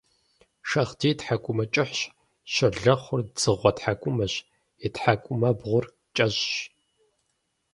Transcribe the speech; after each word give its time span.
Шагъдийр 0.69 1.15
тхьэкӀумэ 1.19 1.65
кӀыхьщ, 1.73 1.99
щолэхъур 2.53 3.21
дзыгъуэ 3.35 3.71
тхьэкӀумэщ– 3.75 4.33
и 4.85 4.87
тхьэкӀумэбгъур 4.93 5.85
кӀэщӀщ. 6.15 6.43